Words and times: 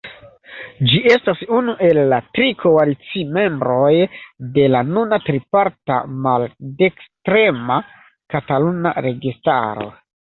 Ĝi 0.91 0.99
estas 1.15 1.41
unu 1.57 1.73
el 1.87 1.97
la 2.13 2.17
tri 2.37 2.47
koalicimembroj 2.61 3.91
de 4.55 4.65
la 4.75 4.81
nuna 4.95 5.19
triparta 5.27 5.99
maldekstrema 6.23 7.77
kataluna 8.37 8.95
registaro. 9.09 9.87